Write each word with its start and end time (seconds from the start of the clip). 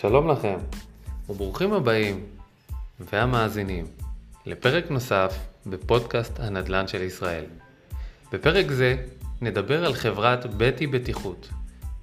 שלום 0.00 0.30
לכם, 0.30 0.58
וברוכים 1.28 1.72
הבאים 1.72 2.26
והמאזינים 3.00 3.86
לפרק 4.46 4.90
נוסף 4.90 5.38
בפודקאסט 5.66 6.40
הנדל"ן 6.40 6.88
של 6.88 7.02
ישראל. 7.02 7.44
בפרק 8.32 8.70
זה 8.70 8.96
נדבר 9.40 9.84
על 9.84 9.94
חברת 9.94 10.46
בטי 10.56 10.86
בטיחות 10.86 11.48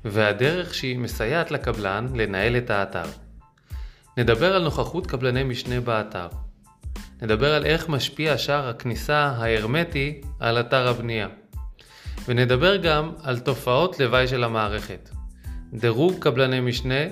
והדרך 0.05 0.73
שהיא 0.73 0.99
מסייעת 0.99 1.51
לקבלן 1.51 2.07
לנהל 2.15 2.57
את 2.57 2.69
האתר. 2.69 3.09
נדבר 4.17 4.55
על 4.55 4.63
נוכחות 4.63 5.07
קבלני 5.07 5.43
משנה 5.43 5.81
באתר. 5.81 6.27
נדבר 7.21 7.53
על 7.53 7.65
איך 7.65 7.89
משפיע 7.89 8.37
שער 8.37 8.69
הכניסה 8.69 9.17
ההרמטי 9.17 10.21
על 10.39 10.59
אתר 10.59 10.87
הבנייה. 10.87 11.27
ונדבר 12.27 12.75
גם 12.75 13.11
על 13.23 13.39
תופעות 13.39 13.99
לוואי 13.99 14.27
של 14.27 14.43
המערכת. 14.43 15.09
דירוג 15.73 16.19
קבלני 16.19 16.59
משנה 16.59 17.03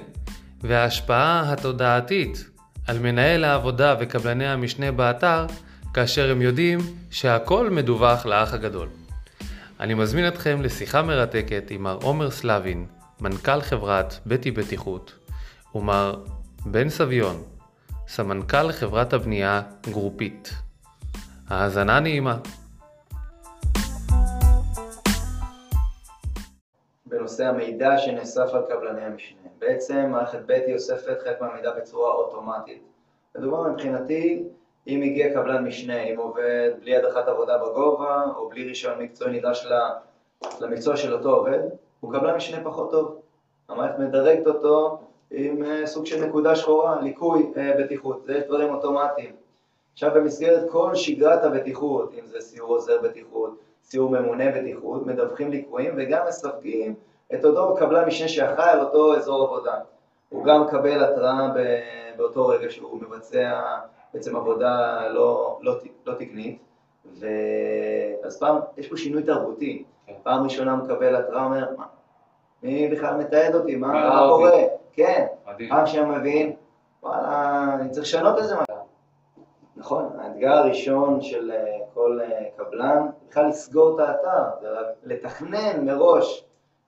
וההשפעה 0.67 1.53
התודעתית 1.53 2.49
על 2.87 2.99
מנהל 2.99 3.43
העבודה 3.43 3.95
וקבלני 3.99 4.47
המשנה 4.47 4.91
באתר 4.91 5.45
כאשר 5.93 6.31
הם 6.31 6.41
יודעים 6.41 6.79
שהכל 7.11 7.69
מדווח 7.69 8.25
לאח 8.25 8.53
הגדול. 8.53 8.87
אני 9.79 9.93
מזמין 9.93 10.27
אתכם 10.27 10.61
לשיחה 10.61 11.01
מרתקת 11.01 11.63
עם 11.69 11.83
מר 11.83 11.97
עומר 12.01 12.31
סלבין, 12.31 12.85
מנכ"ל 13.21 13.61
חברת 13.61 14.19
בטי 14.25 14.51
בטיחות, 14.51 15.13
ומר 15.75 16.15
בן 16.65 16.89
סביון, 16.89 17.43
סמנכ"ל 18.07 18.71
חברת 18.71 19.13
הבנייה 19.13 19.61
גרופית. 19.89 20.53
האזנה 21.49 21.99
נעימה. 21.99 22.37
בנושא 27.25 27.45
המידע 27.45 27.97
שנאסף 27.97 28.53
על 28.53 28.61
קבלני 28.69 29.01
המשנה. 29.01 29.41
בעצם 29.59 30.07
מערכת 30.11 30.39
בטי 30.45 30.73
אוספת 30.73 31.21
חלק 31.23 31.41
מהמידע 31.41 31.71
בצורה 31.71 32.13
אוטומטית. 32.13 32.81
לדוגמה 33.35 33.69
מבחינתי, 33.69 34.43
אם 34.87 35.01
הגיע 35.01 35.33
קבלן 35.33 35.67
משנה, 35.67 36.03
אם 36.03 36.19
עובד 36.19 36.71
בלי 36.79 36.97
הדרכת 36.97 37.27
עבודה 37.27 37.57
בגובה, 37.57 38.23
או 38.35 38.49
בלי 38.49 38.63
רישיון 38.63 39.01
מקצועי 39.01 39.37
נדרש 39.37 39.67
למקצוע 40.61 40.97
של 40.97 41.13
אותו 41.13 41.35
עובד, 41.35 41.59
הוא 41.99 42.13
קבלן 42.13 42.35
משנה 42.35 42.63
פחות 42.63 42.91
טוב. 42.91 43.21
המערכת 43.69 43.99
מדרגת 43.99 44.47
אותו 44.47 44.99
עם 45.31 45.63
אה, 45.63 45.87
סוג 45.87 46.05
של 46.05 46.25
נקודה 46.25 46.55
שחורה, 46.55 47.01
ליקוי 47.01 47.51
אה, 47.57 47.71
בטיחות, 47.79 48.23
זה 48.25 48.41
דברים 48.47 48.73
אוטומטיים. 48.73 49.31
עכשיו 49.93 50.11
במסגרת 50.15 50.71
כל 50.71 50.95
שגרת 50.95 51.43
הבטיחות, 51.43 52.13
אם 52.19 52.27
זה 52.27 52.39
סיור 52.39 52.69
עוזר 52.69 53.01
בטיחות, 53.01 53.55
סיור 53.83 54.09
ממונה 54.09 54.51
בטיחות, 54.51 55.05
מדווחים 55.05 55.51
ליקויים 55.51 55.93
וגם 55.97 56.25
מסווגים 56.27 56.95
את 57.33 57.45
אותו 57.45 57.75
קבלן 57.79 58.07
משנה 58.07 58.27
שאחראי 58.27 58.69
על 58.69 58.79
אותו 58.79 59.15
אזור 59.15 59.43
עבודה. 59.43 59.73
הוא 60.29 60.45
גם 60.45 60.61
מקבל 60.61 61.03
התראה 61.03 61.47
באותו 62.17 62.47
רגע 62.47 62.69
שהוא 62.69 63.01
מבצע 63.01 63.61
בעצם 64.13 64.35
עבודה 64.35 65.07
לא, 65.07 65.59
לא, 65.61 65.75
לא 66.05 66.13
תקנית, 66.13 66.61
ואז 67.19 68.39
פעם, 68.39 68.57
יש 68.77 68.87
פה 68.87 68.97
שינוי 68.97 69.23
תרבותי. 69.23 69.83
כן. 70.07 70.13
פעם 70.23 70.43
ראשונה 70.43 70.71
הוא 70.71 70.83
מקבל 70.83 71.15
התראה, 71.15 71.45
אומר, 71.45 71.67
מה, 71.77 71.85
מי 72.63 72.87
בכלל 72.87 73.15
מתעד 73.15 73.55
אותי, 73.55 73.75
מה, 73.75 73.87
מה 73.87 74.25
קורה? 74.29 74.51
כן, 74.93 75.25
פעם 75.69 75.87
שנייה 75.87 76.05
מבין, 76.05 76.55
וואלה, 77.03 77.75
אני 77.79 77.89
צריך 77.89 78.05
לשנות 78.05 78.39
את 78.39 78.47
זה. 78.47 78.55
נכון, 79.75 80.09
האתגר 80.19 80.51
הראשון 80.51 81.21
של 81.21 81.51
אה, 81.51 81.77
כל 81.93 82.19
אה, 82.21 82.43
קבלן, 82.57 83.07
בכלל 83.29 83.47
לסגור 83.47 84.01
את 84.01 84.07
האתר, 84.07 84.67
לתכנן 85.03 85.85
מראש, 85.85 86.45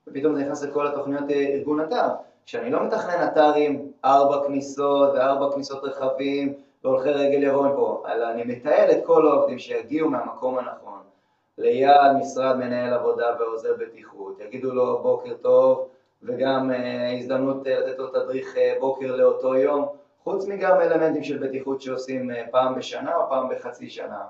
ופתאום 0.07 0.35
זה 0.35 0.41
נכנס 0.41 0.63
לכל 0.63 0.87
התוכניות 0.87 1.29
אה, 1.29 1.35
ארגון 1.35 1.79
אתר. 1.79 2.07
כשאני 2.45 2.71
לא 2.71 2.83
מתכנן 2.83 3.27
אתר 3.27 3.53
עם 3.55 3.77
ארבע 4.05 4.47
כניסות 4.47 5.13
וארבע 5.13 5.53
כניסות 5.53 5.83
רכבים 5.83 6.53
והולכי 6.83 7.09
רגל 7.09 7.43
יבואו 7.43 7.63
מפה, 7.63 8.03
אלא 8.07 8.29
אני 8.29 8.43
מתעל 8.43 8.91
את 8.91 9.05
כל 9.05 9.27
העובדים 9.27 9.59
שיגיעו 9.59 10.09
מהמקום 10.09 10.57
הנכון, 10.57 10.99
ליד 11.57 12.11
משרד 12.19 12.55
מנהל 12.57 12.93
עבודה 12.93 13.25
ועוזר 13.39 13.73
בטיחות, 13.79 14.39
יגידו 14.39 14.73
לו 14.73 14.99
בוקר 15.03 15.33
טוב 15.41 15.87
וגם 16.23 16.71
הזדמנות 17.17 17.67
לתת 17.67 17.99
לו 17.99 18.07
תדריך 18.07 18.55
בוקר 18.79 19.15
לאותו 19.15 19.55
יום, 19.55 19.85
חוץ 20.23 20.47
מגם 20.47 20.81
אלמנטים 20.81 21.23
של 21.23 21.47
בטיחות 21.47 21.81
שעושים 21.81 22.31
אה, 22.31 22.43
פעם 22.51 22.75
בשנה 22.75 23.15
או 23.15 23.29
פעם 23.29 23.49
בחצי 23.49 23.89
שנה. 23.89 24.21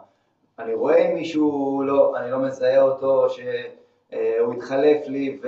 אני 0.60 0.74
רואה 0.74 0.98
אם 0.98 1.16
מישהו 1.16 1.82
לא, 1.86 2.18
אני 2.18 2.32
לא 2.32 2.40
מזהה 2.40 2.82
אותו, 2.82 3.30
שהוא 3.30 3.48
אה, 4.14 4.40
התחלף 4.58 5.08
לי, 5.08 5.40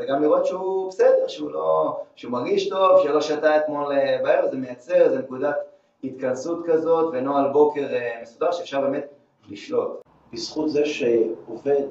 וגם 0.00 0.22
לראות 0.22 0.46
שהוא 0.46 0.88
בסדר, 0.88 1.28
שהוא 1.28 1.50
לא, 1.50 2.00
שהוא 2.16 2.32
מרגיש 2.32 2.68
טוב, 2.68 3.02
שלא 3.02 3.20
שתה 3.20 3.56
אתמול 3.56 3.92
אה, 3.92 4.18
בערב, 4.22 4.50
זה 4.50 4.56
מייצר 4.56 4.94
איזה 4.94 5.18
נקודת 5.18 5.56
התכנסות 6.04 6.58
כזאת 6.66 7.10
ונוהל 7.12 7.52
בוקר 7.52 7.86
מסודר 8.22 8.52
שאפשר 8.52 8.80
באמת 8.80 9.06
לשלוט. 9.48 10.00
בזכות 10.32 10.70
זה 10.70 10.86
שעובד 10.86 11.82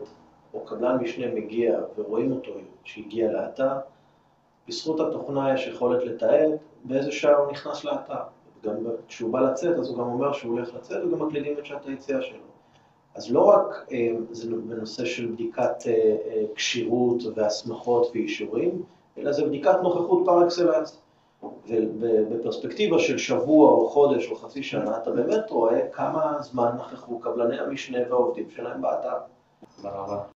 או 0.53 0.59
קבלן 0.65 0.97
משנה 0.97 1.27
מגיע 1.33 1.79
ורואים 1.97 2.31
אותו 2.31 2.51
שהגיע 2.83 3.31
לאתר, 3.31 3.73
בזכות 4.67 4.99
התוכנה 4.99 5.53
יש 5.53 5.67
יכולת 5.67 6.03
לתעד 6.03 6.51
באיזה 6.83 7.11
שעה 7.11 7.35
הוא 7.35 7.51
נכנס 7.51 7.83
לאתר. 7.83 8.21
גם 8.63 8.75
כשהוא 9.07 9.33
בא 9.33 9.39
לצאת, 9.39 9.79
אז 9.79 9.89
הוא 9.89 9.97
גם 9.97 10.03
אומר 10.03 10.33
שהוא 10.33 10.53
הולך 10.53 10.75
לצאת, 10.75 11.03
וגם 11.03 11.27
מקלידים 11.27 11.57
את 11.59 11.65
שעת 11.65 11.85
היציאה 11.85 12.21
שלו. 12.21 12.56
אז 13.17 13.31
לא 13.31 13.50
רק 13.50 13.85
אה, 13.91 14.11
זה 14.31 14.50
בנושא 14.50 15.05
של 15.05 15.25
בדיקת 15.25 15.88
אה, 15.88 15.91
אה, 15.91 16.44
כשירות 16.55 17.23
והסמכות 17.35 18.11
ואישורים, 18.13 18.81
אלא 19.17 19.31
זה 19.31 19.45
בדיקת 19.45 19.75
נוכחות 19.83 20.22
פר 20.25 20.45
אקסלנס. 20.45 21.01
ובפרספקטיבה 21.67 23.00
של 23.00 23.17
שבוע 23.17 23.72
או 23.72 23.89
חודש 23.89 24.31
או 24.31 24.35
חצי 24.35 24.63
שנה, 24.63 24.97
אתה 24.97 25.11
באמת 25.11 25.50
רואה 25.50 25.88
כמה 25.91 26.38
זמן 26.41 26.69
נכחו 26.91 27.19
קבלני 27.19 27.59
המשנה 27.59 27.97
והעובדים 28.09 28.50
שלהם 28.50 28.81
באתר. 28.81 29.17
תודה 29.75 29.89
רבה. 29.89 30.23